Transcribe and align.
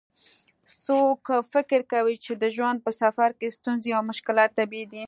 څوک 0.85 1.21
فکر 1.53 1.79
کوي 1.93 2.15
چې 2.23 2.31
د 2.41 2.43
ژوند 2.55 2.77
په 2.85 2.91
سفر 3.01 3.29
کې 3.39 3.55
ستونزې 3.57 3.91
او 3.97 4.01
مشکلات 4.11 4.49
طبیعي 4.59 4.85
دي 4.91 4.99